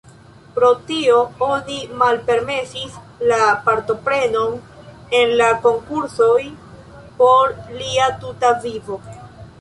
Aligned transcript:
Pro 0.53 0.67
tio 0.85 1.17
oni 1.47 1.75
malpermesis 1.99 2.95
la 3.31 3.39
partoprenon 3.67 4.55
en 5.19 5.35
la 5.43 5.51
konkursoj 5.67 6.41
por 7.21 7.55
lia 7.83 8.09
tuta 8.25 8.55
vivo. 8.67 8.99